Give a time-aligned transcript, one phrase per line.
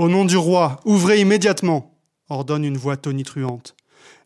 [0.00, 1.94] Au nom du roi, ouvrez immédiatement
[2.30, 3.76] ordonne une voix tonitruante.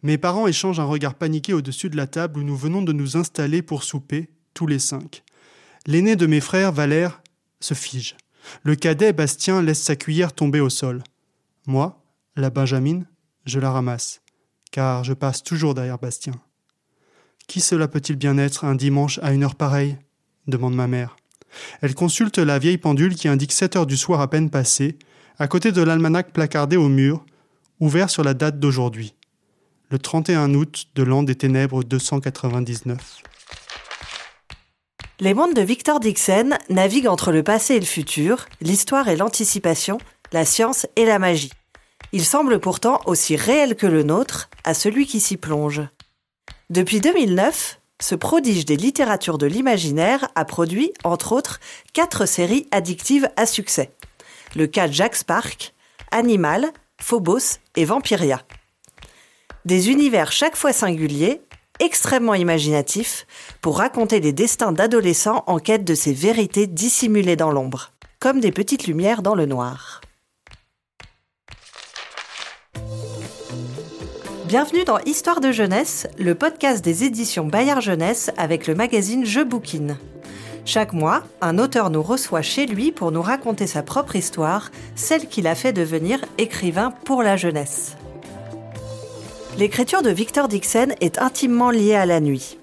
[0.04, 3.16] Mes parents échangent un regard paniqué au-dessus de la table où nous venons de nous
[3.16, 5.24] installer pour souper, tous les cinq.
[5.88, 7.20] L'aîné de mes frères, Valère,
[7.58, 8.16] se fige.
[8.62, 11.02] Le cadet, Bastien, laisse sa cuillère tomber au sol.
[11.66, 12.00] Moi,
[12.36, 13.06] la Benjamine,
[13.44, 14.20] je la ramasse,
[14.70, 16.34] car je passe toujours derrière Bastien.
[17.48, 19.96] Qui cela peut-il bien être un dimanche à une heure pareille?
[20.46, 21.16] demande ma mère.
[21.80, 24.98] Elle consulte la vieille pendule qui indique sept heures du soir à peine passées,
[25.38, 27.24] à côté de l'almanach placardé au mur,
[27.80, 29.14] ouvert sur la date d'aujourd'hui,
[29.90, 33.18] le 31 août de l'an des ténèbres 299.
[35.20, 39.98] Les mondes de Victor Dixon naviguent entre le passé et le futur, l'histoire et l'anticipation,
[40.32, 41.52] la science et la magie.
[42.12, 45.82] Ils semblent pourtant aussi réels que le nôtre à celui qui s'y plonge.
[46.70, 51.60] Depuis 2009, ce prodige des littératures de l'imaginaire a produit, entre autres,
[51.92, 53.90] quatre séries addictives à succès.
[54.56, 55.74] Le cas Jack Spark,
[56.12, 58.40] Animal, Phobos et Vampiria.
[59.64, 61.42] Des univers chaque fois singuliers,
[61.80, 63.26] extrêmement imaginatifs,
[63.60, 68.52] pour raconter les destins d'adolescents en quête de ces vérités dissimulées dans l'ombre, comme des
[68.52, 70.00] petites lumières dans le noir.
[74.46, 79.40] Bienvenue dans Histoire de jeunesse, le podcast des éditions Bayard Jeunesse avec le magazine Je
[79.40, 79.98] Bouquine.
[80.66, 85.28] Chaque mois, un auteur nous reçoit chez lui pour nous raconter sa propre histoire, celle
[85.28, 87.96] qui l'a fait devenir écrivain pour la jeunesse.
[89.58, 92.58] L'écriture de Victor Dixon est intimement liée à la nuit.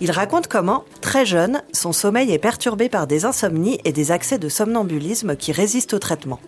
[0.00, 4.38] Il raconte comment, très jeune, son sommeil est perturbé par des insomnies et des accès
[4.38, 6.40] de somnambulisme qui résistent au traitement.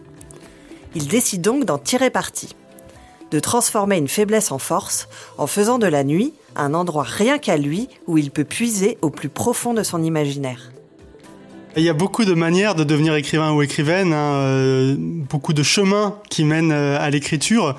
[0.94, 2.56] Il décide donc d'en tirer parti,
[3.32, 7.56] de transformer une faiblesse en force en faisant de la nuit un endroit rien qu'à
[7.56, 10.70] lui où il peut puiser au plus profond de son imaginaire.
[11.76, 15.62] Il y a beaucoup de manières de devenir écrivain ou écrivaine, hein, euh, beaucoup de
[15.62, 17.74] chemins qui mènent euh, à l'écriture.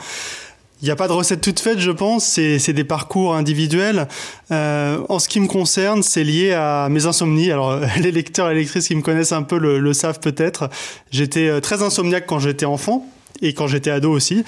[0.81, 2.25] Il n'y a pas de recette toute faite, je pense.
[2.25, 4.07] C'est des parcours individuels.
[4.51, 7.51] Euh, en ce qui me concerne, c'est lié à mes insomnies.
[7.51, 10.69] Alors, les lecteurs et lectrices qui me connaissent un peu le, le savent peut-être.
[11.11, 13.05] J'étais très insomniaque quand j'étais enfant
[13.41, 14.43] et quand j'étais ado aussi.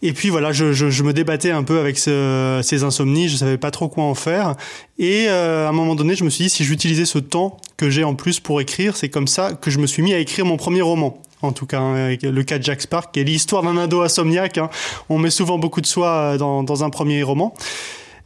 [0.00, 3.36] Et puis voilà, je, je, je, me débattais un peu avec ce, ces insomnies, je
[3.36, 4.54] savais pas trop quoi en faire.
[4.98, 7.90] Et euh, à un moment donné, je me suis dit, si j'utilisais ce temps que
[7.90, 10.46] j'ai en plus pour écrire, c'est comme ça que je me suis mis à écrire
[10.46, 11.20] mon premier roman.
[11.42, 14.58] En tout cas, avec le cas de Jack Spark, qui est l'histoire d'un ado insomniaque.
[14.58, 14.70] Hein.
[15.08, 17.54] On met souvent beaucoup de soi dans, dans un premier roman.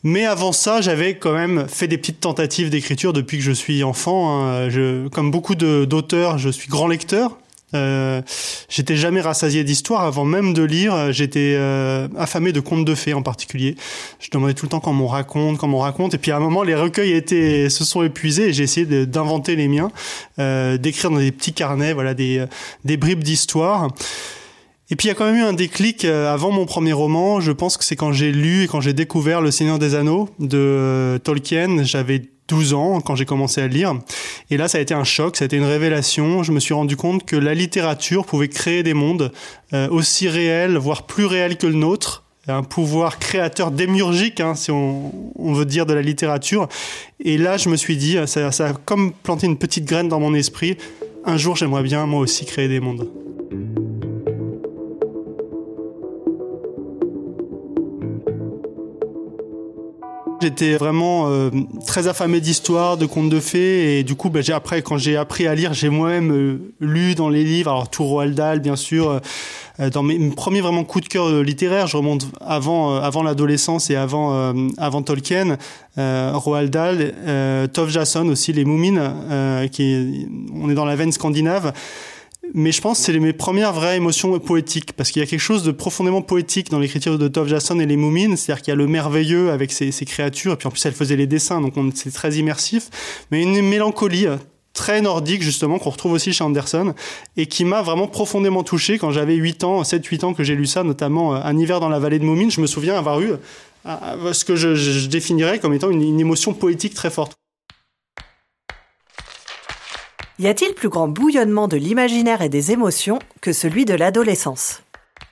[0.03, 3.85] Mais avant ça, j'avais quand même fait des petites tentatives d'écriture depuis que je suis
[3.85, 4.43] enfant.
[4.43, 4.69] Hein.
[4.69, 7.39] Je, comme beaucoup d'auteurs, je suis grand lecteur.
[7.75, 8.23] Euh,
[8.69, 11.13] j'étais jamais rassasié d'histoire avant même de lire.
[11.13, 13.77] J'étais euh, affamé de contes de fées en particulier.
[14.21, 16.15] Je demandais tout le temps quand on raconte, quand on raconte.
[16.15, 19.57] Et puis à un moment, les recueils étaient, se sont épuisés et j'ai essayé d'inventer
[19.57, 19.91] les miens,
[20.39, 22.45] euh, d'écrire dans des petits carnets, voilà, des,
[22.85, 23.89] des bribes d'histoire.
[24.93, 27.41] Et puis il y a quand même eu un déclic euh, avant mon premier roman.
[27.41, 30.29] Je pense que c'est quand j'ai lu et quand j'ai découvert Le Seigneur des Anneaux
[30.39, 31.83] de euh, Tolkien.
[31.83, 33.95] J'avais 12 ans quand j'ai commencé à lire.
[34.51, 36.43] Et là, ça a été un choc, ça a été une révélation.
[36.43, 39.33] Je me suis rendu compte que la littérature pouvait créer des mondes
[39.73, 42.25] euh, aussi réels, voire plus réels que le nôtre.
[42.49, 46.69] Un pouvoir créateur démiurgique, hein, si on, veut dire de la littérature.
[47.21, 50.19] Et là, je me suis dit, ça, ça a comme planté une petite graine dans
[50.19, 50.77] mon esprit.
[51.25, 53.09] Un jour, j'aimerais bien moi aussi créer des mondes.
[60.43, 61.51] J'étais vraiment euh,
[61.87, 65.47] très affamé d'histoire, de contes de fées, et du coup, j'ai après, quand j'ai appris
[65.47, 69.21] à lire, j'ai moi-même euh, lu dans les livres, alors tout Roald Dahl, bien sûr.
[69.79, 74.53] Euh, dans mes, premiers vraiment coups de cœur littéraires, je remonte avant, l'adolescence et avant,
[75.07, 75.59] Tolkien,
[75.97, 81.73] Roald Dahl, Tove Jason aussi, les Moumines, on est dans la veine scandinave
[82.55, 85.41] mais je pense que c'est mes premières vraies émotions poétiques, parce qu'il y a quelque
[85.41, 88.73] chose de profondément poétique dans l'écriture de Tove Jason et les Moumines, c'est-à-dire qu'il y
[88.73, 91.75] a le merveilleux avec ces, créatures, et puis en plus elle faisait les dessins, donc
[91.95, 92.91] c'est très immersif,
[93.31, 94.27] mais une mélancolie
[94.73, 96.95] très nordique justement qu'on retrouve aussi chez Anderson
[97.37, 100.67] et qui m'a vraiment profondément touché quand j'avais 8 ans, 7-8 ans que j'ai lu
[100.67, 103.33] ça, notamment euh, Un hiver dans la vallée de Moumines, je me souviens avoir eu
[103.87, 107.35] euh, ce que je, définirais comme étant une émotion poétique très forte.
[110.43, 114.83] Y a-t-il plus grand bouillonnement de l'imaginaire et des émotions que celui de l'adolescence?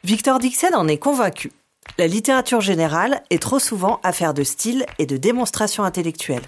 [0.05, 1.51] Victor Dixon en est convaincu.
[1.99, 6.45] La littérature générale est trop souvent affaire de style et de démonstration intellectuelle.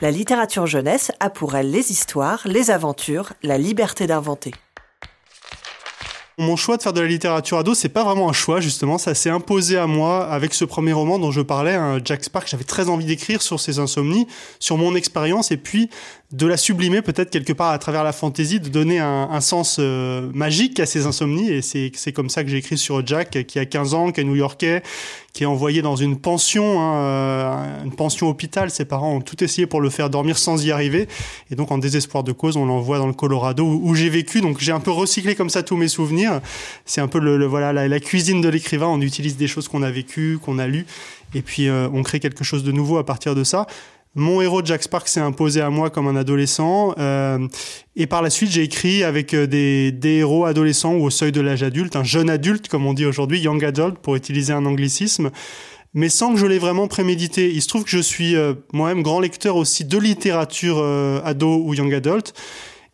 [0.00, 4.52] La littérature jeunesse a pour elle les histoires, les aventures, la liberté d'inventer.
[6.36, 9.14] Mon choix de faire de la littérature ado, c'est pas vraiment un choix justement, ça
[9.14, 12.48] s'est imposé à moi avec ce premier roman dont je parlais, un Jack Spark.
[12.48, 14.26] J'avais très envie d'écrire sur ses insomnies,
[14.58, 15.90] sur mon expérience et puis
[16.32, 20.28] de la sublimer peut-être quelque part à travers la fantaisie, de donner un, sens euh,
[20.34, 21.50] magique à ses insomnies.
[21.50, 24.24] Et c'est comme ça que j'ai écrit sur Jack, qui a 15 ans, qui est
[24.24, 24.82] new-yorkais,
[25.34, 28.70] qui est envoyé dans une pension, hein, euh, une pension hôpital.
[28.70, 31.08] Ses parents ont tout essayé pour le faire dormir sans y arriver.
[31.50, 34.40] Et donc, en désespoir de cause, on l'envoie dans le Colorado où, j'ai vécu.
[34.40, 36.40] Donc, j'ai un peu recyclé comme ça tous mes souvenirs.
[36.84, 38.86] C'est un peu le, voilà la, la, cuisine de l'écrivain.
[38.86, 40.86] On utilise des choses qu'on a vécues, qu'on a lues,
[41.34, 43.66] et puis euh, on crée quelque chose de nouveau à partir de ça.
[44.16, 46.94] Mon héros Jack Spark s'est imposé à moi comme un adolescent.
[46.98, 47.48] Euh,
[47.96, 51.32] et par la suite, j'ai écrit avec euh, des, des, héros adolescents ou au seuil
[51.32, 54.66] de l'âge adulte, un jeune adulte, comme on dit aujourd'hui, young adult, pour utiliser un
[54.66, 55.30] anglicisme,
[55.94, 57.50] mais sans que je l'ai vraiment prémédité.
[57.52, 60.78] Il se trouve que je suis euh, moi-même grand lecteur aussi de littérature
[61.24, 62.34] ado ou young adult.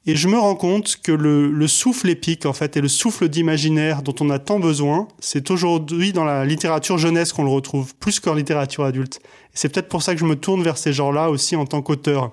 [0.07, 3.29] Et je me rends compte que le, le, souffle épique, en fait, et le souffle
[3.29, 7.95] d'imaginaire dont on a tant besoin, c'est aujourd'hui dans la littérature jeunesse qu'on le retrouve,
[7.97, 9.21] plus qu'en littérature adulte.
[9.53, 12.33] C'est peut-être pour ça que je me tourne vers ces genres-là aussi en tant qu'auteur.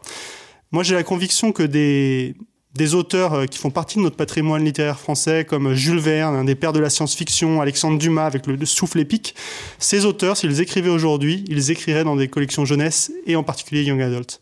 [0.71, 2.35] Moi, j'ai la conviction que des,
[2.73, 6.45] des auteurs euh, qui font partie de notre patrimoine littéraire français, comme Jules Verne, un
[6.45, 9.35] des pères de la science-fiction, Alexandre Dumas avec le souffle épique,
[9.77, 14.01] ces auteurs, s'ils écrivaient aujourd'hui, ils écriraient dans des collections jeunesse et en particulier Young
[14.01, 14.39] Adult.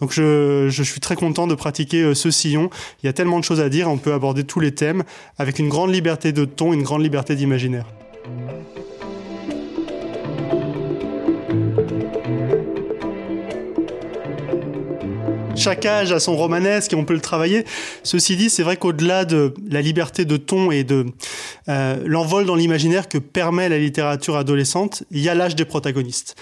[0.00, 2.70] Donc je, je, suis très content de pratiquer euh, ce sillon.
[3.02, 5.02] Il y a tellement de choses à dire, on peut aborder tous les thèmes
[5.38, 7.86] avec une grande liberté de ton, une grande liberté d'imaginaire.
[15.58, 17.64] chaque âge a son romanesque et on peut le travailler.
[18.02, 21.06] Ceci dit, c'est vrai qu'au-delà de la liberté de ton et de
[21.68, 26.36] euh, l'envol dans l'imaginaire que permet la littérature adolescente, il y a l'âge des protagonistes.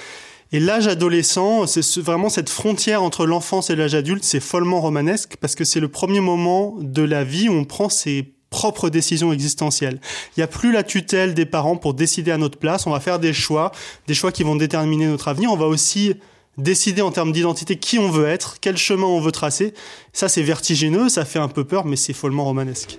[0.53, 5.37] Et l'âge adolescent, c'est vraiment cette frontière entre l'enfance et l'âge adulte, c'est follement romanesque
[5.41, 9.33] parce que c'est le premier moment de la vie où on prend ses propres décisions
[9.33, 10.01] existentielles.
[10.37, 12.87] Il n'y a plus la tutelle des parents pour décider à notre place.
[12.87, 13.73] On va faire des choix,
[14.07, 15.53] des choix qui vont déterminer notre avenir.
[15.53, 16.15] On va aussi
[16.57, 19.75] décider en termes d'identité qui on veut être, quel chemin on veut tracer.
[20.13, 22.99] Ça, c'est vertigineux, ça fait un peu peur, mais c'est follement romanesque.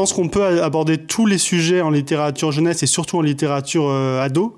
[0.00, 4.22] Pense qu'on peut aborder tous les sujets en littérature jeunesse et surtout en littérature euh,
[4.22, 4.56] ado.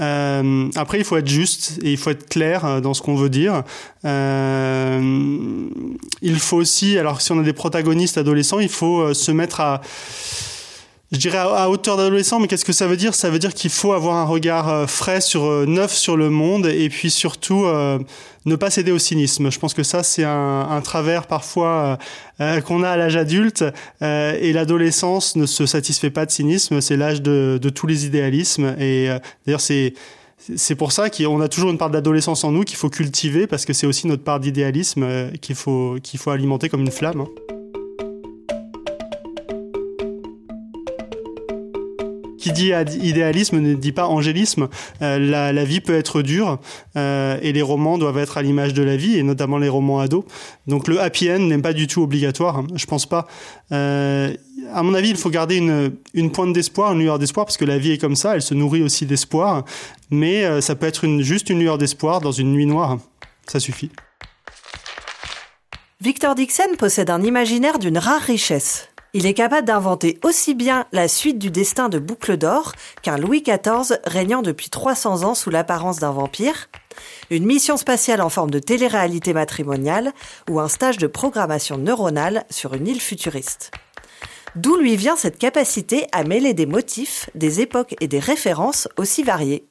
[0.00, 3.14] Euh, après, il faut être juste et il faut être clair euh, dans ce qu'on
[3.14, 3.62] veut dire.
[6.22, 9.80] il faut aussi, alors si on a des protagonistes adolescents, il faut se mettre à
[11.12, 13.14] je dirais à, hauteur d'adolescent, mais qu'est-ce que ça veut dire?
[13.14, 16.30] Ça veut dire qu'il faut avoir un regard euh, frais sur euh, neuf sur le
[16.30, 17.98] monde et puis surtout euh,
[18.44, 19.50] ne pas céder au cynisme.
[19.50, 21.98] Je pense que ça c'est un, un, travers parfois
[22.64, 23.64] qu'on a à l'âge adulte
[24.00, 26.80] et l'adolescence ne se satisfait pas de cynisme.
[26.80, 29.08] C'est l'âge de, de, tous les idéalismes et
[29.44, 29.92] d'ailleurs c'est
[30.56, 33.66] c'est pour ça qu'on a toujours une part d'adolescence en nous qu'il faut cultiver parce
[33.66, 37.20] que c'est aussi notre part d'idéalisme qu'il faut qu'il faut alimenter comme une flamme.
[37.20, 37.49] Hein.
[42.40, 42.72] Qui dit
[43.02, 44.68] idéalisme ne dit pas angélisme.
[45.02, 46.58] Euh, la, vie peut être dure
[46.96, 50.00] euh, et les romans doivent être à l'image de la vie et notamment les romans
[50.00, 50.24] ados.
[50.66, 53.26] Donc le happy end n'est pas du tout obligatoire, hein, je pense pas.
[53.72, 54.34] Euh,
[54.72, 57.78] à mon avis, il faut garder une, pointe d'espoir, une lueur d'espoir, parce que la
[57.78, 59.64] vie est comme ça, elle se nourrit aussi d'espoir.
[60.10, 62.98] Mais euh, ça peut être juste une lueur d'espoir dans une nuit noire.
[63.46, 63.90] Ça suffit.
[66.00, 68.89] Victor Dixon possède un imaginaire d'une rare richesse.
[69.12, 73.42] Il est capable d'inventer aussi bien la suite du destin de Boucle d'Or qu'un Louis
[73.42, 76.68] XIV régnant depuis 300 ans sous l'apparence d'un vampire,
[77.28, 80.12] une mission spatiale en forme de télé-réalité matrimoniale
[80.48, 83.72] ou un stage de programmation neuronale sur une île futuriste.
[84.54, 89.24] D'où lui vient cette capacité à mêler des motifs, des époques et des références aussi
[89.24, 89.64] variées?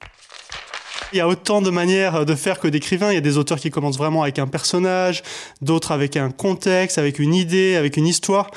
[1.13, 3.12] Il y a autant de manières de faire que d'écrivains.
[3.12, 5.24] Il y a des auteurs qui commencent vraiment avec un personnage,
[5.62, 8.52] d'autres avec un contexte, avec une idée, avec une histoire.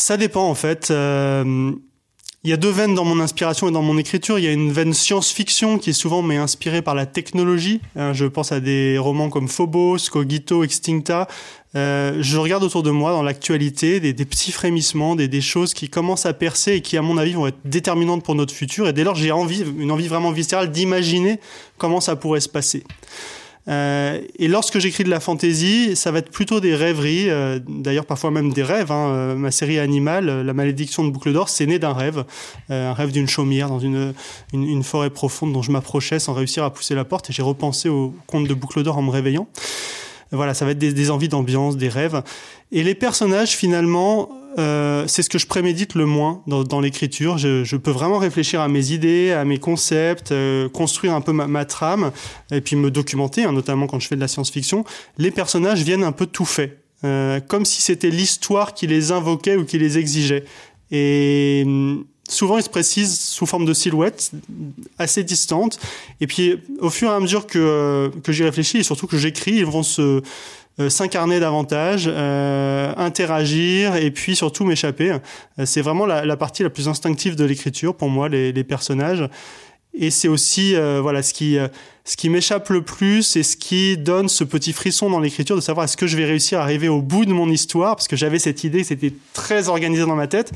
[0.00, 0.90] Ça dépend en fait.
[0.90, 1.72] Euh,
[2.42, 4.38] il y a deux veines dans mon inspiration et dans mon écriture.
[4.38, 7.82] Il y a une veine science-fiction qui est souvent mais inspirée par la technologie.
[7.96, 11.28] Hein, je pense à des romans comme Phobos, Cogito, Extincta.
[11.76, 15.90] Euh, je regarde autour de moi dans l'actualité des, petits frémissements, des, des, choses qui
[15.90, 18.88] commencent à percer et qui, à mon avis, vont être déterminantes pour notre futur.
[18.88, 21.40] Et dès lors, j'ai envie, une envie vraiment viscérale d'imaginer
[21.76, 22.84] comment ça pourrait se passer.
[23.70, 28.04] Euh, et lorsque j'écris de la fantaisie, ça va être plutôt des rêveries, euh, d'ailleurs
[28.04, 28.90] parfois même des rêves.
[28.90, 29.10] Hein.
[29.10, 32.24] Euh, ma série animale, La malédiction de Boucle d'Or, c'est né d'un rêve,
[32.68, 34.12] un rêve d'une chaumière dans une,
[34.52, 37.30] une, forêt profonde dont je m'approchais sans réussir à pousser la porte.
[37.30, 39.46] Et j'ai repensé au conte de Boucle d'Or en me réveillant.
[40.32, 42.22] Voilà, ça va être des, des envies d'ambiance, des rêves.
[42.72, 47.38] Et les personnages, finalement, euh, c'est ce que je prémédite le moins dans, l'écriture.
[47.38, 51.64] Je, peux vraiment réfléchir à mes idées, à mes concepts, euh, construire un peu ma,
[51.64, 52.10] trame,
[52.50, 54.84] et puis me documenter, hein, notamment quand je fais de la science-fiction.
[55.18, 59.56] Les personnages viennent un peu tout faits, euh, comme si c'était l'histoire qui les invoquait
[59.56, 60.44] ou qui les exigeait.
[60.90, 64.32] Et hum, souvent, ils se précisent sous forme de silhouettes
[64.98, 65.78] assez distantes.
[66.20, 69.52] Et puis, au fur et à mesure que, que j'y réfléchis, et surtout que j'écris,
[69.52, 70.20] ils vont se euh,
[70.88, 75.12] s'incarner davantage, euh, interagir et puis surtout m'échapper.
[75.12, 79.28] Euh, c'est vraiment la, partie la plus instinctive de l'écriture pour moi, les, personnages.
[79.92, 81.58] Et c'est aussi voilà ce qui
[82.04, 85.60] ce qui m'échappe le plus et ce qui donne ce petit frisson dans l'écriture de
[85.60, 88.16] savoir est-ce que je vais réussir à arriver au bout de mon histoire parce que
[88.16, 90.52] j'avais cette idée, c'était très organisé dans ma tête.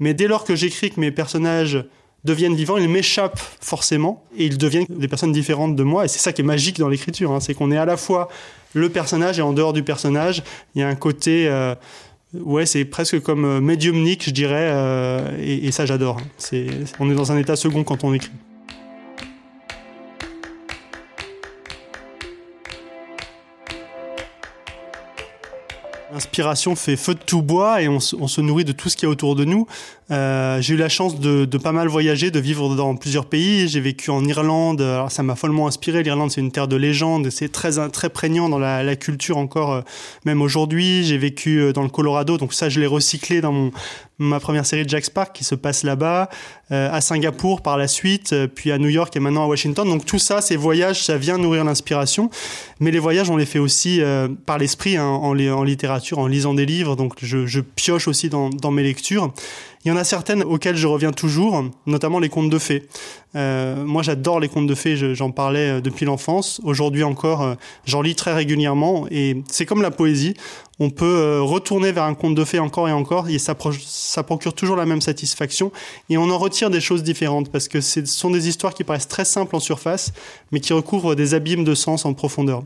[0.00, 1.84] Mais dès lors que j'écris que mes personnages
[2.24, 6.04] deviennent vivants, ils m'échappent forcément et ils deviennent des personnes différentes de moi.
[6.04, 7.40] Et c'est ça qui est magique dans l'écriture, hein.
[7.40, 8.28] c'est qu'on est à la fois
[8.74, 10.42] le personnage et en dehors du personnage,
[10.74, 11.74] il y a un côté euh,
[12.34, 16.18] ouais, c'est presque comme euh, médiumnique, je dirais, euh, et, ça j'adore.
[16.98, 18.32] On est dans un état second quand on écrit.
[26.12, 29.04] L'inspiration fait feu de tout bois et on, on, se nourrit de tout ce qui
[29.04, 29.66] est autour de nous.
[30.10, 33.68] Euh, j'ai eu la chance de, pas mal voyager, de vivre dans plusieurs pays.
[33.68, 34.84] J'ai vécu en Irlande.
[35.08, 36.02] Ça m'a follement inspiré.
[36.02, 37.30] L'Irlande, c'est une terre de légende.
[37.30, 39.80] C'est très très prégnant dans la, culture encore, euh,
[40.24, 41.04] même aujourd'hui.
[41.04, 43.70] J'ai vécu euh, dans le Colorado, donc ça je l'ai recyclé dans
[44.18, 46.28] ma première série de Jack Spark qui se passe là-bas,
[46.70, 49.88] à Singapour par la suite, puis à New York et maintenant à Washington.
[49.88, 52.30] Donc tout ça, ces voyages, ça vient nourrir l'inspiration.
[52.78, 54.00] Mais les voyages, on les fait aussi
[54.46, 55.34] par l'esprit, hein, en,
[55.64, 56.94] littérature, en lisant des livres.
[56.94, 59.32] Donc je, pioche aussi dans mes lectures.
[59.84, 62.88] Il y en a certaines auxquelles je reviens toujours, notamment les contes de fées.
[63.36, 66.60] Euh, moi, j'adore les contes de fées, j'en parlais euh, depuis l'enfance.
[66.64, 70.34] Aujourd'hui encore, euh, j'en lis très régulièrement et c'est comme la poésie.
[70.80, 74.54] On peut retourner vers un conte de fées encore et encore et ça, ça procure
[74.54, 75.70] toujours la même satisfaction
[76.10, 79.06] et on en retire des choses différentes parce que ce sont des histoires qui paraissent
[79.06, 80.12] très simples en surface
[80.50, 82.64] mais qui recouvrent des abîmes de sens en profondeur.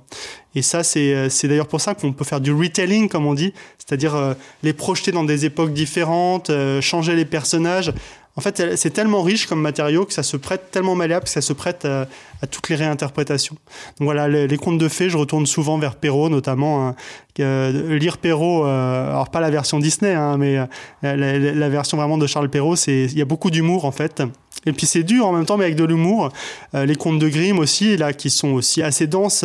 [0.54, 4.34] Et ça, c'est d'ailleurs pour ça qu'on peut faire du retelling, comme on dit, c'est-à-dire
[4.62, 6.50] les projeter dans des époques différentes,
[6.80, 7.92] changer les personnages,
[8.38, 11.40] en fait, c'est tellement riche comme matériau que ça se prête tellement malléable que ça
[11.40, 12.06] se prête à,
[12.48, 13.56] toutes les réinterprétations.
[13.98, 16.94] Donc voilà, les, contes de fées, je retourne souvent vers Perrault, notamment hein,
[17.40, 18.64] euh, lire Perrault.
[18.64, 20.66] Euh, alors pas la version Disney, hein, mais euh,
[21.02, 24.22] la, version vraiment de Charles Perrault, c'est il y a beaucoup d'humour en fait.
[24.66, 26.28] Et puis c'est dur en même temps, mais avec de l'humour.
[26.74, 29.44] les contes de Grimm aussi, là, qui sont aussi assez denses.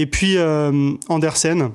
[0.00, 0.36] et puis
[1.08, 1.70] Andersen.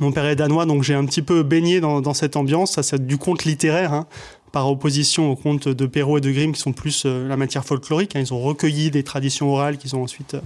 [0.00, 2.72] Mon père est danois, donc j'ai un petit peu baigné dans, cette ambiance.
[2.72, 3.94] Ça, c'est du conte littéraire.
[3.94, 4.06] Hein
[4.56, 7.62] par opposition aux contes de Perrault et de Grimm qui sont plus euh, la matière
[7.62, 8.16] folklorique.
[8.16, 8.20] Hein.
[8.20, 10.40] Ils ont recueilli des traditions orales qu'ils ont ensuite euh,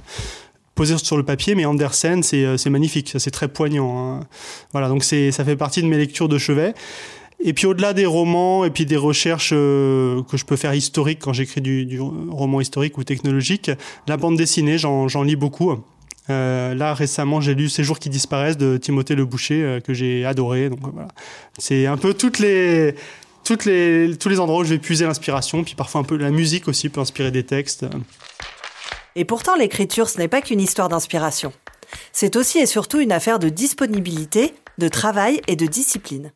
[0.75, 4.19] posées sur le papier, mais Andersen, c'est euh, magnifique, c'est très poignant.
[4.19, 4.27] Hein.
[4.73, 6.75] Voilà, donc ça fait partie de mes lectures de chevet.
[7.39, 11.33] Et puis au-delà des romans et puis des recherches que je peux faire historiques quand
[11.33, 13.71] j'écris du, roman historique ou technologique,
[14.09, 15.73] la bande dessinée, j'en lis beaucoup.
[16.29, 20.69] là récemment, j'ai lu Ces jours qui disparaissent de Timothée Le Boucher que j'ai adoré.
[20.69, 21.09] Donc voilà,
[21.59, 22.95] c'est un peu toutes les
[23.51, 26.31] toutes les, tous les endroits où je vais puiser l'inspiration, puis parfois un peu la
[26.31, 27.85] musique aussi peut inspirer des textes.
[29.17, 31.53] Et pourtant, l'écriture, ce n'est pas qu'une histoire d'inspiration.
[32.13, 36.31] C'est aussi et surtout une affaire de disponibilité, de travail et de discipline.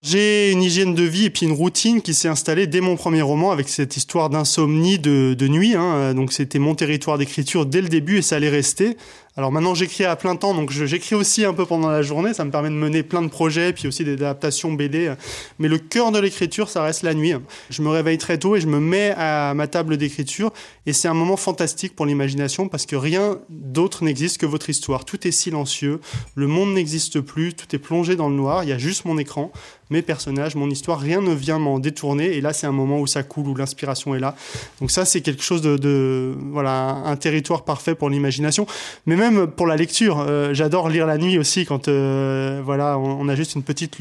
[0.00, 3.22] J'ai une hygiène de vie et puis une routine qui s'est installée dès mon premier
[3.22, 5.74] roman avec cette histoire d'insomnie de, de, nuit.
[5.74, 6.14] Hein.
[6.14, 8.96] Donc c'était mon territoire d'écriture dès le début et ça allait rester.
[9.38, 12.44] Alors maintenant j'écris à plein temps, donc j'écris aussi un peu pendant la journée, ça
[12.44, 15.14] me permet de mener plein de projets, puis aussi des adaptations BD.
[15.60, 17.34] Mais le cœur de l'écriture, ça reste la nuit.
[17.70, 20.52] Je me réveille très tôt et je me mets à ma table d'écriture,
[20.86, 25.04] et c'est un moment fantastique pour l'imagination parce que rien d'autre n'existe que votre histoire.
[25.04, 26.00] Tout est silencieux,
[26.34, 29.18] le monde n'existe plus, tout est plongé dans le noir, il y a juste mon
[29.18, 29.52] écran,
[29.90, 33.06] mes personnages, mon histoire, rien ne vient m'en détourner, et là c'est un moment où
[33.06, 34.34] ça coule, où l'inspiration est là.
[34.80, 38.66] Donc ça c'est quelque chose de, voilà, un territoire parfait pour l'imagination.
[39.06, 40.24] Mais même pour la lecture.
[40.28, 43.98] Euh, j'adore lire la nuit aussi quand euh, voilà, on, a juste une petite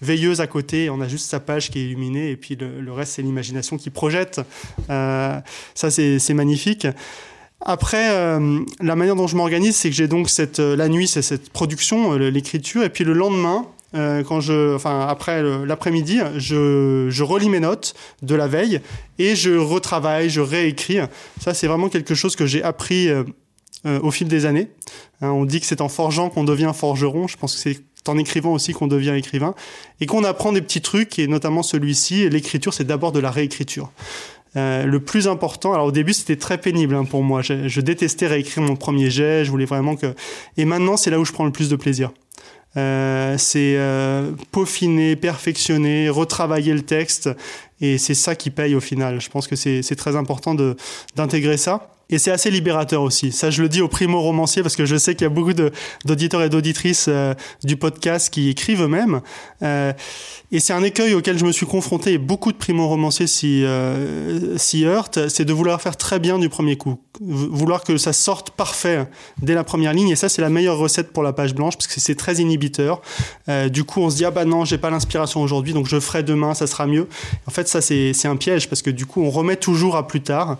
[0.00, 3.14] veilleuse à côté, on a juste sa page qui est illuminée et puis le, reste
[3.14, 4.40] c'est l'imagination qui projette.
[4.90, 5.38] Euh,
[5.74, 6.86] ça c'est magnifique.
[7.64, 8.08] Après,
[8.80, 12.14] la manière dont je m'organise, c'est que j'ai donc cette la nuit, c'est cette production,
[12.14, 17.94] l'écriture, et puis le lendemain, quand je, enfin après l'après-midi, je, je, relis mes notes
[18.22, 18.80] de la veille
[19.18, 20.98] et je retravaille, je réécris.
[21.40, 23.10] Ça, c'est vraiment quelque chose que j'ai appris
[23.84, 24.68] euh, au fil des années.
[25.22, 27.26] Hein, on dit que c'est en forgeant qu'on devient forgeron.
[27.26, 29.56] Je pense que c'est en écrivant aussi qu'on devient écrivain
[30.00, 32.28] et qu'on apprend des petits trucs et notamment celui-ci.
[32.28, 33.90] L'écriture, c'est d'abord de la réécriture.
[34.54, 37.42] Euh, le plus important, alors au début c'était très pénible hein, pour moi.
[37.42, 39.44] Je, je, détestais réécrire mon premier jet.
[39.44, 40.14] Je voulais vraiment que.
[40.56, 42.12] Et maintenant c'est là où je prends le plus de plaisir.
[42.76, 47.28] Euh, c'est euh, peaufiner, perfectionner, retravailler le texte.
[47.80, 49.20] Et c'est ça qui paye au final.
[49.20, 50.54] Je pense que c'est très important
[51.16, 51.88] d'intégrer ça.
[52.12, 53.32] Et c'est assez libérateur aussi.
[53.32, 55.54] Ça, je le dis aux primo-romanciers parce que je sais qu'il y a beaucoup
[56.04, 59.22] d'auditeurs et d'auditrices euh, du podcast qui écrivent eux-mêmes.
[59.62, 59.92] Euh,
[60.54, 64.56] et c'est un écueil auquel je me suis confronté et beaucoup de primo-romanciers s'y euh,
[64.84, 66.98] heurtent, c'est de vouloir faire très bien du premier coup.
[67.22, 69.06] Vouloir que ça sorte parfait
[69.40, 70.10] dès la première ligne.
[70.10, 73.00] Et ça, c'est la meilleure recette pour la page blanche parce que c'est très inhibiteur.
[73.48, 75.98] Euh, du coup, on se dit, ah bah non, j'ai pas l'inspiration aujourd'hui, donc je
[75.98, 77.08] ferai demain, ça sera mieux.
[77.46, 80.20] En fait, ça, c'est un piège parce que du coup, on remet toujours à plus
[80.20, 80.58] tard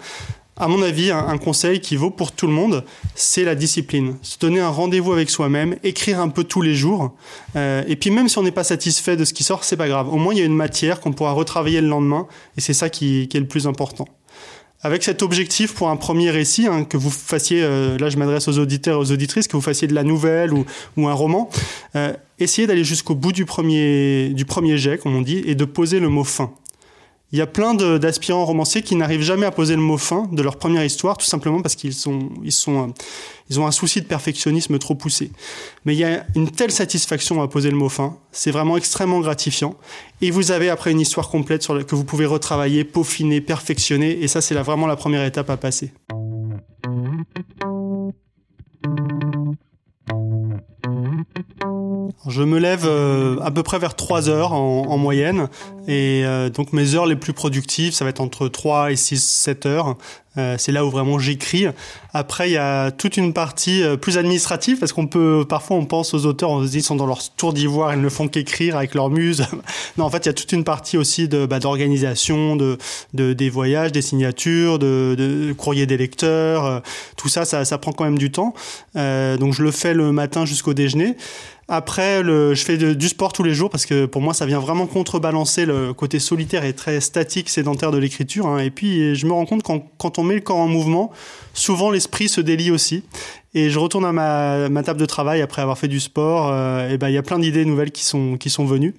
[0.62, 2.85] à mon avis, un, conseil qui vaut pour tout le monde,
[3.16, 4.14] c'est la discipline.
[4.23, 7.16] Se donner un rendez-vous avec soi-même, écrire un peu tous les jours.
[7.57, 9.88] Euh, et puis même si on n'est pas satisfait de ce qui sort, c'est pas
[9.88, 10.09] grave.
[10.09, 12.28] Au moins, il y a une matière qu'on pourra retravailler le lendemain.
[12.57, 14.07] Et c'est ça qui, est le plus important.
[14.83, 18.47] Avec cet objectif pour un premier récit, hein, que vous fassiez, euh, là je m'adresse
[18.47, 21.50] aux auditeurs et aux auditrices, que vous fassiez de la nouvelle ou, un roman,
[21.97, 25.64] euh, essayez d'aller jusqu'au bout du premier, du premier jet, comme on dit, et de
[25.64, 26.52] poser le mot fin.
[27.33, 30.43] Il y a plein d'aspirants romanciers qui n'arrivent jamais à poser le mot fin de
[30.43, 32.93] leur première histoire, tout simplement parce qu'ils sont, ils sont,
[33.49, 35.31] ils ont un souci de perfectionnisme trop poussé.
[35.87, 39.21] Mais il y a une telle satisfaction à poser le mot fin, c'est vraiment extrêmement
[39.21, 39.77] gratifiant.
[40.21, 44.29] Et vous avez après une histoire complète sur que vous pouvez retravailler, peaufiner, perfectionner, et
[44.29, 45.91] ça c'est vraiment la première étape à passer.
[52.33, 55.49] Je me lève euh, à peu près vers 3 heures en, moyenne.
[55.87, 59.23] Et euh, donc mes heures les plus productives, ça va être entre 3 et 6,
[59.23, 59.97] 7 heures.
[60.39, 61.67] Euh, c'est là où vraiment j'écris.
[62.15, 66.15] Après, il y a toute une partie plus administrative parce qu'on peut, parfois, on pense
[66.15, 68.79] aux auteurs, on se dit ils sont dans leur tour d'ivoire, ils ne font qu'écrire
[68.79, 69.45] avec leur muse.
[69.99, 72.79] non, en fait, il y a toute une partie aussi de bah, d'organisation, de,
[73.12, 76.81] de, des voyages, des signatures, de, de courrier des lecteurs.
[77.17, 78.55] tout ça, ça, ça prend quand même du temps.
[78.95, 81.17] donc je le fais le matin jusqu'au déjeuner.
[81.69, 84.87] Après, je fais du sport tous les jours parce que pour moi, ça vient vraiment
[84.87, 88.47] contrebalancer le côté solitaire et très statique, sédentaire de l'écriture.
[88.47, 88.59] Hein.
[88.59, 91.12] Et puis, je me rends compte quand, quand on met le corps en mouvement,
[91.54, 93.04] souvent l'esprit se délie aussi.
[93.54, 96.49] Et je retourne à ma, table de travail après avoir fait du sport.
[96.50, 98.95] Euh, et ben, il y a plein d'idées nouvelles qui sont qui sont venues.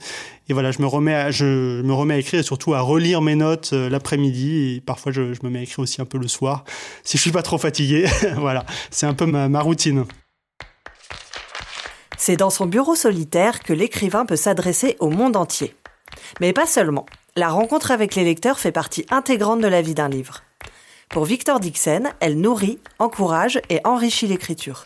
[0.47, 3.21] Et voilà, je me remets à, je me remets à écrire et surtout à relire
[3.21, 4.75] mes notes euh, l'après-midi.
[4.75, 6.65] Et parfois, je, me mets à écrire aussi un peu le soir
[7.03, 8.05] si je suis pas trop fatigué.
[8.37, 10.05] voilà, c'est un peu ma routine.
[12.25, 15.75] C'est dans son bureau solitaire que l'écrivain peut s'adresser au monde entier.
[16.39, 17.05] Mais pas seulement.
[17.35, 20.39] La rencontre avec les lecteurs fait partie intégrante de la vie d'un livre.
[21.09, 24.85] Pour Victor Dixon, elle nourrit, encourage et enrichit l'écriture.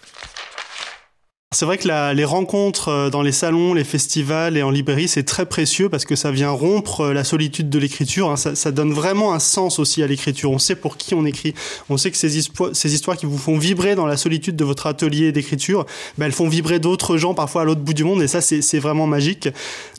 [1.57, 5.23] C'est vrai que les rencontres euh, dans les salons, les festivals et en librairie, c'est
[5.23, 8.29] très précieux parce que ça vient rompre euh, la solitude de l'écriture.
[8.29, 8.35] Hein.
[8.37, 10.51] Ça, donne vraiment un sens aussi à l'écriture.
[10.51, 11.55] On sait pour qui on écrit.
[11.89, 12.29] On sait que ces,
[12.73, 15.87] ces histoires qui vous font vibrer dans la solitude de votre atelier d'écriture,
[16.19, 18.77] ben, elles font vibrer d'autres gens parfois à l'autre bout du monde et ça, c'est
[18.77, 19.49] vraiment magique.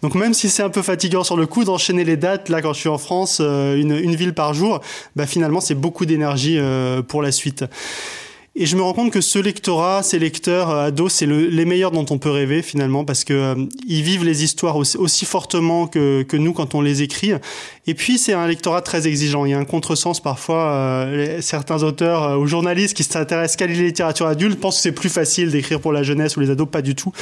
[0.03, 2.73] Donc même si c'est un peu fatigant sur le coup d'enchaîner les dates, là quand
[2.73, 4.81] je suis en France, euh, une, une ville par jour,
[5.17, 6.61] ben, finalement c'est beaucoup d'énergie
[7.09, 7.65] pour la suite.
[8.61, 11.65] Et je me rends compte que ce lectorat, ces lecteurs euh, ados, c'est le, les
[11.65, 13.55] meilleurs dont on peut rêver finalement parce que euh,
[13.87, 17.35] ils vivent les histoires aussi, fortement que nous quand on les écrit.
[17.89, 19.47] Et puis c'est un lectorat très exigeant.
[19.47, 20.73] Il y a un contresens parfois.
[20.73, 24.93] Euh, certains auteurs euh, ou journalistes qui s'intéressent qu'à la littérature adulte pensent que c'est
[24.93, 26.69] plus facile d'écrire pour la jeunesse ou les ados.
[26.71, 27.13] Pas du tout,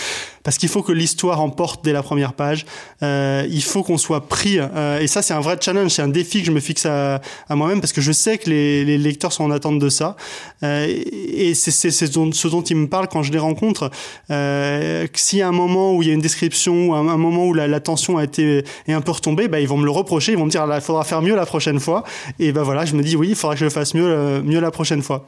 [0.42, 2.66] parce qu'il faut que l'histoire emporte dès la première page.
[3.00, 4.58] il faut qu'on soit pris.
[5.00, 5.92] et ça, c'est un vrai challenge.
[5.92, 8.50] C'est un défi que je me fixe à, à moi-même parce que je sais que
[8.50, 10.16] les, les lecteurs sont en attente de ça
[10.62, 13.90] et c'est ce dont, ce dont ils me parlent quand je les rencontre.
[14.30, 17.46] Euh, S'il y a un moment où il y a une description, ou un, moment
[17.46, 19.90] où la, la, tension a été est un peu retombée, bah, ils vont me le
[19.90, 22.04] reprocher, ils vont me dire il faudra faire mieux la prochaine fois.
[22.38, 24.42] Et ben voilà, je me dis oui, il faudra que je le fasse mieux, euh,
[24.42, 25.26] mieux la prochaine fois.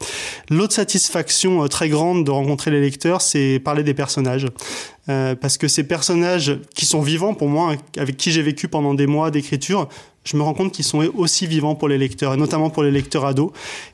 [0.51, 4.47] L'autre satisfaction euh, très grande de rencontrer les lecteurs, c'est parler des personnages.
[5.09, 8.93] Euh, parce que ces personnages qui sont vivants pour moi, avec qui j'ai vécu pendant
[8.93, 9.89] des mois d'écriture,
[10.25, 12.91] je me rends compte qu'ils sont aussi vivants pour les lecteurs, et notamment pour les
[12.91, 13.51] lecteurs ados.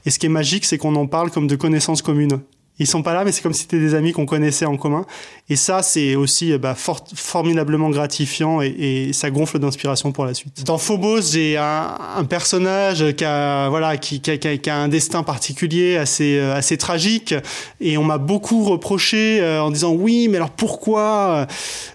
[0.07, 2.41] Et ce qui est magique, c'est qu'on en parle comme de connaissances communes.
[2.81, 5.07] Ils sont pas là, mais c'est comme si c'était des amis qu'on connaissait en commun.
[5.49, 10.65] Et ça, c'est aussi bah, formidablement gratifiant et, et ça gonfle d'inspiration pour la suite.
[10.65, 14.89] Dans Phobos, j'ai un, un, personnage qui a, voilà, qui, qui, a, qui, a, un
[14.89, 17.35] destin particulier, assez, euh, assez tragique.
[17.81, 21.47] Et on m'a beaucoup reproché euh, en disant oui, mais alors pourquoi?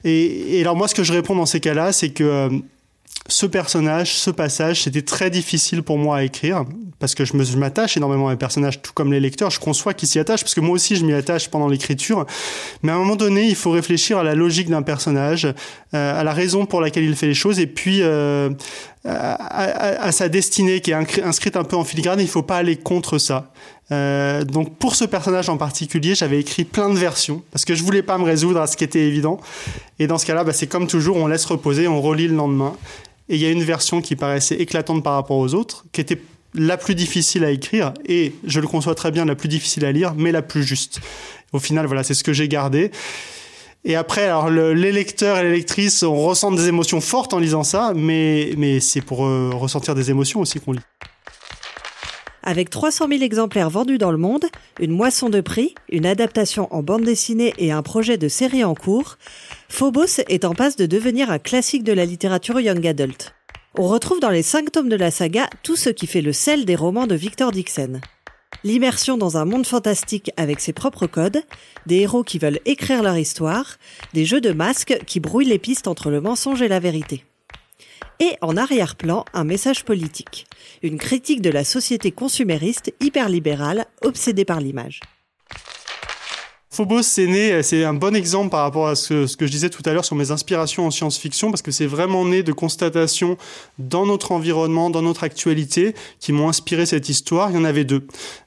[0.05, 2.49] Et, et, alors moi, ce que je réponds dans ces cas-là, c'est que euh,
[3.27, 6.63] ce personnage, ce passage, c'était très difficile pour moi à écrire
[6.99, 9.49] parce que je m'attache énormément à mes personnages, tout comme les lecteurs.
[9.49, 12.25] Je conçois qu'ils s'y attachent, parce que moi aussi, je m'y attache pendant l'écriture.
[12.83, 16.23] Mais à un moment donné, il faut réfléchir à la logique d'un personnage, euh, à
[16.23, 18.49] la raison pour laquelle il fait les choses, et puis euh,
[19.05, 22.19] à, à- à sa destinée qui est inscrite un peu en filigrane.
[22.19, 23.51] Il faut pas aller contre ça.
[23.91, 27.81] Euh, donc pour ce personnage en particulier, j'avais écrit plein de versions parce que je
[27.83, 29.39] voulais pas me résoudre à ce qui était évident.
[29.97, 32.73] Et dans ce cas-là, bah, c'est comme toujours, on laisse reposer, on relit le lendemain.
[33.29, 36.19] Et il y a une version qui paraissait éclatante par rapport aux autres, qui était
[36.55, 39.91] la plus difficile à écrire et je le conçois très bien, la plus difficile à
[39.91, 40.99] lire, mais la plus juste.
[41.53, 42.91] Au final, voilà, c'est ce que j'ai gardé.
[43.85, 47.63] Et après, alors le- les lecteurs et les lectrices, on des émotions fortes en lisant
[47.63, 50.79] ça, mais, mais c'est pour euh, ressentir des émotions aussi qu'on lit.
[52.43, 54.45] Avec 300 000 exemplaires vendus dans le monde,
[54.79, 58.75] une moisson de prix, une adaptation en bande dessinée et un projet de série en
[58.75, 59.17] cours,
[59.67, 63.33] Phobos est en passe de devenir un classique de la littérature young adult.
[63.77, 66.65] On retrouve dans les cinq tomes de la saga tout ce qui fait le sel
[66.65, 68.01] des romans de Victor Dixon.
[68.63, 71.43] L'immersion dans un monde fantastique avec ses propres codes,
[71.85, 73.77] des héros qui veulent écrire leur histoire,
[74.13, 77.23] des jeux de masques qui brouillent les pistes entre le mensonge et la vérité.
[78.19, 80.47] Et en arrière-plan, un message politique.
[80.81, 84.99] Une critique de la société consumériste hyperlibérale obsédée par l'image.
[86.71, 89.81] Phobos, c'est né, c'est un bon exemple par rapport à ce que, je disais tout
[89.85, 93.37] à l'heure sur mes inspirations en science-fiction, parce que c'est vraiment né de constatations
[93.79, 97.49] dans notre environnement, dans notre actualité, qui m'ont inspiré cette histoire.
[97.49, 98.05] Il y en avait deux.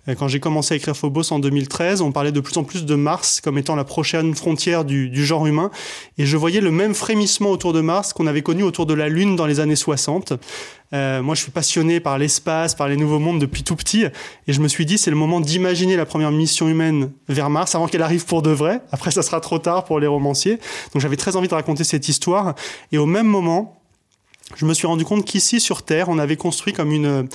[0.09, 2.85] Euh, Quand j'ai commencé à écrire Phobos en 2013, on parlait de plus en plus
[2.85, 5.71] de Mars comme étant la prochaine frontière du, du genre humain,
[6.19, 9.09] et je voyais le même frémissement autour de Mars qu'on avait connu autour de la
[9.09, 10.35] Lune dans les années 60.
[10.95, 14.53] Euh, moi, je suis passionné par l'espace, par les nouveaux mondes depuis tout petit, et
[14.53, 17.87] je me suis dit, c'est le moment d'imaginer la première mission humaine vers Mars avant
[17.87, 18.81] qu'elle arrive pour de vrai.
[18.93, 20.59] Après, ça sera trop tard pour les romanciers.
[20.93, 22.55] Donc, j'avais très envie de raconter cette histoire.
[22.91, 23.81] Et au même moment,
[24.57, 27.27] je me suis rendu compte qu'ici, sur Terre, on avait construit comme une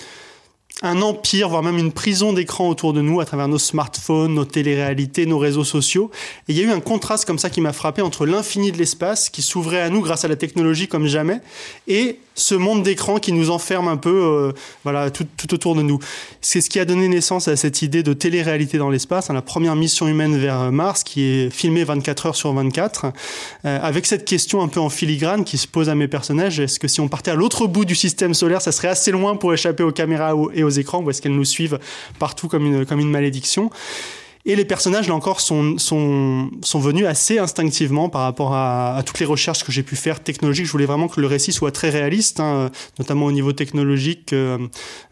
[0.83, 4.45] un empire, voire même une prison d'écran autour de nous à travers nos smartphones, nos
[4.45, 6.11] téléréalités, nos réseaux sociaux.
[6.47, 8.77] Et il y a eu un contraste comme ça qui m'a frappé entre l'infini de
[8.77, 11.41] l'espace qui s'ouvrait à nous grâce à la technologie comme jamais
[11.87, 14.51] et ce monde d'écran qui nous enferme un peu euh,
[14.83, 15.97] voilà tout, autour de nous.
[16.39, 19.41] C'est ce qui a donné naissance à cette idée de télé-réalité dans l'espace, hein, la
[19.41, 23.07] première mission humaine vers Mars qui est filmée 24 heures sur 24
[23.65, 26.79] euh, avec cette question un peu en filigrane qui se pose à mes personnages, est-ce
[26.79, 29.51] que si on partait à l'autre bout du système solaire, ça serait assez loin pour
[29.51, 31.79] échapper aux caméras et aux écrans ou est-ce qu'elles nous suivent
[32.19, 33.69] partout comme une, comme une malédiction
[34.49, 39.03] et les personnages, là encore, sont, sont, sont venus assez instinctivement par rapport à, à
[39.03, 40.65] toutes les recherches que j'ai pu faire technologiques.
[40.65, 44.57] Je voulais vraiment que le récit soit très réaliste, hein, notamment au niveau technologique, euh,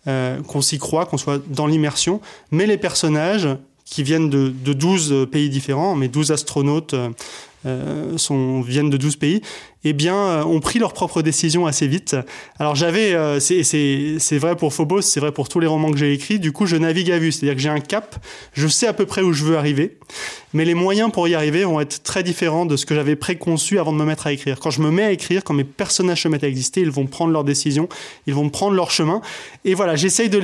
[0.08, 2.22] euh, qu'on s'y croit, qu'on soit dans l'immersion.
[2.52, 3.50] Mais les personnages,
[3.86, 6.96] qui viennent de, de 12 pays différents, mais 12 astronautes
[7.66, 9.42] euh, sont, viennent de 12 pays,
[9.88, 12.16] eh bien, euh, ont pris leurs propres décisions assez vite.
[12.58, 16.12] Alors j'avais, euh, c'est, vrai pour Phobos, c'est vrai pour tous les romans que j'ai
[16.12, 18.16] écrits, du coup je navigue à vue, c'est-à-dire que j'ai un cap,
[18.54, 19.98] je sais à peu près où je veux arriver,
[20.54, 23.78] mais les moyens pour y arriver vont être très différents de ce que j'avais préconçu
[23.78, 24.60] avant de me mettre à écrire.
[24.60, 27.06] Quand je me mets à écrire, quand mes personnages se mettent à exister, ils vont
[27.06, 27.88] prendre leurs décisions,
[28.26, 29.22] ils vont prendre leur chemin,
[29.66, 30.42] et voilà, j'essaye de,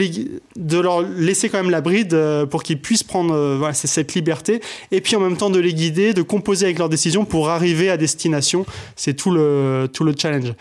[0.55, 4.61] de leur laisser quand même la bride euh, pour qu'ils puissent prendre voilà, cette liberté,
[4.91, 7.89] et puis en même temps de les guider, de composer avec leurs décisions pour arriver
[7.89, 8.67] à destination.
[8.95, 10.53] C'est tout le, tout le challenge.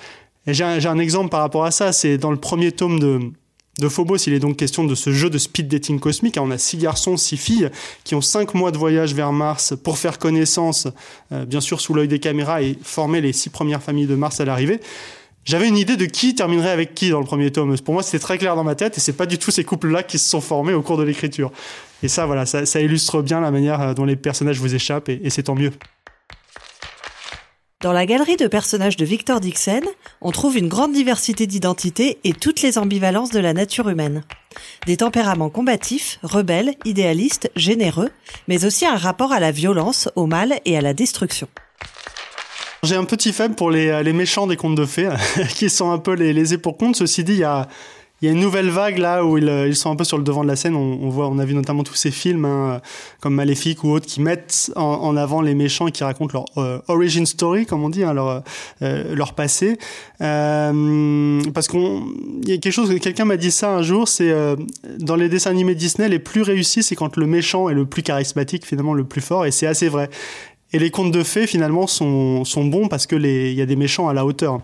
[0.47, 4.17] Et j'ai un, exemple par rapport à ça, c'est dans le premier tome de, Phobos,
[4.27, 6.37] il est donc question de ce jeu de speed dating cosmique.
[6.41, 7.71] On a six garçons, six filles
[8.05, 10.87] qui ont cinq mois de voyage vers Mars pour faire connaissance,
[11.33, 14.41] euh, bien sûr sous l'œil des caméras, et former les six premières familles de Mars
[14.41, 14.81] à l'arrivée.
[15.45, 17.75] J'avais une idée de qui terminerait avec qui dans le premier tome.
[17.79, 20.03] Pour moi, c'était très clair dans ma tête, et c'est pas du tout ces couples-là
[20.03, 21.51] qui se sont formés au cours de l'écriture.
[22.03, 25.45] Et ça, voilà, ça, illustre bien la manière dont les personnages vous échappent, et c'est
[25.45, 25.73] tant mieux.
[27.83, 29.81] Dans la galerie de personnages de Victor Dixon,
[30.21, 34.23] on trouve une grande diversité d'identités et toutes les ambivalences de la nature humaine.
[34.87, 38.11] Des tempéraments combatifs, rebelles, idéalistes, généreux,
[38.49, 41.49] mais aussi un rapport à la violence, au mal et à la destruction.
[42.83, 45.09] J'ai un petit faible pour les, les méchants des contes de fées,
[45.49, 46.97] qui sont un peu les, les pour compte.
[46.97, 47.67] Ceci dit, il y a,
[48.21, 50.25] il y a une nouvelle vague là où ils, ils, sont un peu sur le
[50.25, 50.75] devant de la scène.
[50.77, 52.81] On, voit, on a vu notamment tous ces films hein,
[53.21, 56.81] comme Maléfique ou autres qui mettent en, avant les méchants et qui racontent leur euh,
[56.89, 58.43] origin story, comme on dit, hein, leur
[58.83, 59.79] euh, leur passé.
[60.21, 62.05] Euh, parce qu'on,
[62.43, 64.57] il y a quelque chose, quelqu'un m'a dit ça un jour, c'est euh,
[64.99, 68.03] dans les dessins animés Disney, les plus réussis, c'est quand le méchant est le plus
[68.03, 70.11] charismatique, finalement le plus fort, et c'est assez vrai.
[70.73, 73.67] Et les contes de fées finalement sont sont bons parce que les il y a
[73.67, 74.61] des méchants à la hauteur.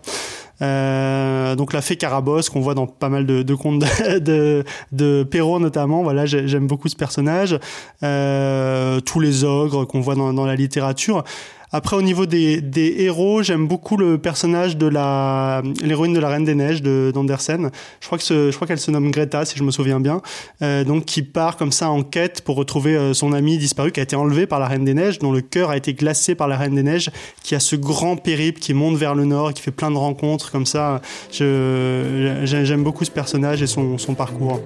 [0.63, 4.65] Euh, donc la fée Carabosse qu'on voit dans pas mal de, de contes de, de,
[4.93, 6.03] de Perrault notamment.
[6.03, 7.59] Voilà, j'aime beaucoup ce personnage.
[8.03, 11.25] Euh, tous les ogres qu'on voit dans, dans, la littérature.
[11.73, 12.63] Après, au niveau des,
[12.99, 17.71] héros, j'aime beaucoup le personnage de la l'héroïne de la Reine des Neiges de d'Andersen.
[18.01, 20.21] Je crois je crois qu'elle se nomme Greta, si je me souviens bien.
[20.63, 24.01] Euh, donc, qui part comme ça en quête pour retrouver euh, son ami disparu, qui
[24.01, 26.49] a été enlevé par la Reine des Neiges, dont le cœur a été glacé par
[26.49, 27.11] la Reine des Neiges,
[27.43, 30.51] qui a ce grand périple qui monte vers le nord, qui fait plein de rencontres
[30.51, 31.01] comme ça.
[31.33, 34.61] J'aime beaucoup ce personnage et son, son parcours.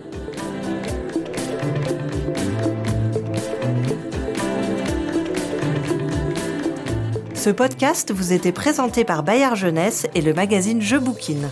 [7.41, 11.49] Ce podcast vous était présenté par Bayard Jeunesse et le magazine Je Bouquine.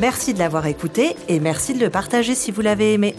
[0.00, 3.14] Merci de l'avoir écouté et merci de le partager si vous l'avez aimé.